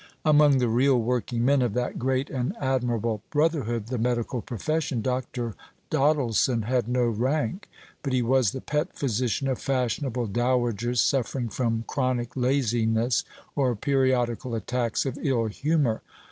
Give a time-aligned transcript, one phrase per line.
[0.25, 5.53] Among the real working men of that great and admirable brotherhood, the medical profession, Dr.
[5.91, 7.69] Doddleson had no rank;
[8.01, 13.23] but he was the pet physician of fashionable dowagers suffering from chronic laziness
[13.55, 16.01] or periodical attacks of ill humour.